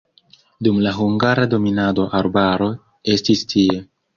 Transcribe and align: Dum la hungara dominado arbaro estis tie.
Dum 0.67 0.79
la 0.85 0.93
hungara 0.99 1.45
dominado 1.53 2.07
arbaro 2.23 2.71
estis 3.17 3.49
tie. 3.55 3.79